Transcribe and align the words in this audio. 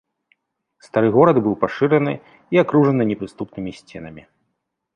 Стары 0.85 1.11
горад 1.17 1.37
быў 1.47 1.55
пашыраны 1.65 2.13
і 2.57 2.63
акружаны 2.63 3.03
непрыступнымі 3.13 3.71
сценамі. 3.81 4.23